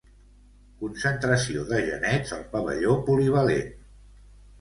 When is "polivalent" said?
3.11-3.71